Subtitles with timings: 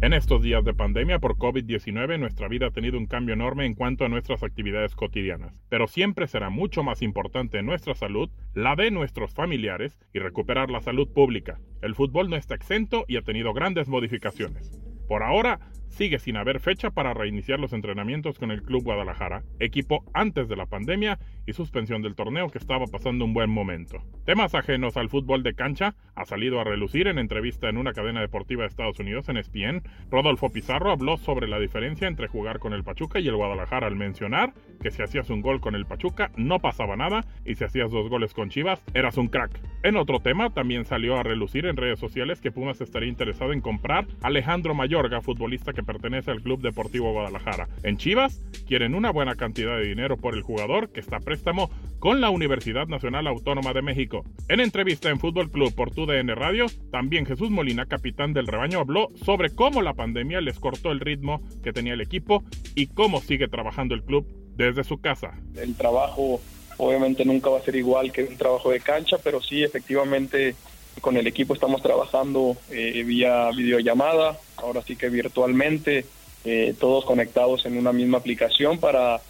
[0.00, 3.74] En estos días de pandemia por COVID-19 nuestra vida ha tenido un cambio enorme en
[3.74, 8.92] cuanto a nuestras actividades cotidianas, pero siempre será mucho más importante nuestra salud, la de
[8.92, 11.58] nuestros familiares y recuperar la salud pública.
[11.82, 14.80] El fútbol no está exento y ha tenido grandes modificaciones.
[15.08, 15.58] Por ahora,
[15.90, 20.56] sigue sin haber fecha para reiniciar los entrenamientos con el Club Guadalajara, equipo antes de
[20.56, 23.98] la pandemia y suspensión del torneo que estaba pasando un buen momento.
[24.24, 28.20] Temas ajenos al fútbol de cancha ha salido a relucir en entrevista en una cadena
[28.20, 29.82] deportiva de Estados Unidos en ESPN.
[30.10, 33.96] Rodolfo Pizarro habló sobre la diferencia entre jugar con el Pachuca y el Guadalajara al
[33.96, 37.90] mencionar que si hacías un gol con el Pachuca no pasaba nada y si hacías
[37.90, 39.60] dos goles con Chivas eras un crack.
[39.82, 43.60] En otro tema también salió a relucir en redes sociales que Pumas estaría interesado en
[43.60, 47.68] comprar a Alejandro Mayorga, futbolista que pertenece al Club Deportivo Guadalajara.
[47.82, 51.70] En Chivas quieren una buena cantidad de dinero por el jugador que está a préstamo
[51.98, 54.24] con la Universidad Nacional Autónoma de México.
[54.48, 59.08] En entrevista en Fútbol Club por TUDN Radio, también Jesús Molina, capitán del rebaño, habló
[59.24, 62.42] sobre cómo la pandemia les cortó el ritmo que tenía el equipo
[62.74, 64.26] y cómo sigue trabajando el club
[64.56, 65.38] desde su casa.
[65.56, 66.40] El trabajo
[66.78, 70.54] obviamente nunca va a ser igual que un trabajo de cancha, pero sí efectivamente
[71.00, 76.06] con el equipo estamos trabajando eh, vía videollamada, ahora sí que virtualmente,
[76.44, 79.20] eh, todos conectados en una misma aplicación para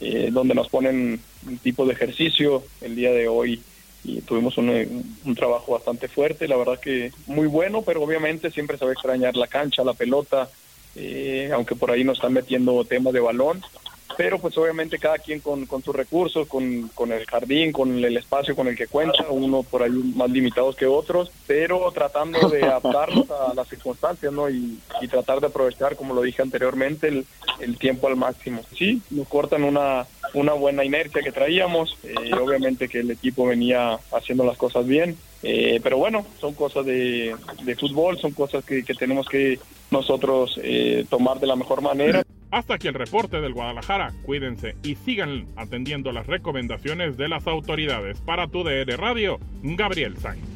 [0.00, 2.62] eh, donde nos ponen un tipo de ejercicio.
[2.80, 3.62] El día de hoy
[4.04, 8.78] y tuvimos un, un, trabajo bastante fuerte, la verdad que muy bueno, pero obviamente siempre
[8.78, 10.48] se va a extrañar la cancha, la pelota,
[10.94, 13.62] eh, aunque por ahí nos están metiendo temas de balón,
[14.16, 18.16] pero pues obviamente cada quien con, con sus recursos, con, con, el jardín, con el
[18.16, 22.62] espacio con el que cuenta, uno por ahí más limitados que otros, pero tratando de
[22.64, 24.48] adaptarnos a las circunstancias, ¿no?
[24.48, 27.26] Y, y tratar de aprovechar, como lo dije anteriormente, el,
[27.60, 28.62] el, tiempo al máximo.
[28.76, 33.98] Sí, nos cortan una, una buena inercia que traíamos, eh, obviamente que el equipo venía
[34.12, 38.82] haciendo las cosas bien, eh, pero bueno, son cosas de, de fútbol, son cosas que,
[38.82, 39.58] que tenemos que
[39.90, 42.22] nosotros eh, tomar de la mejor manera.
[42.56, 44.14] Hasta aquí el reporte del Guadalajara.
[44.22, 48.22] Cuídense y sigan atendiendo las recomendaciones de las autoridades.
[48.22, 50.55] Para tu DR Radio, Gabriel Sainz.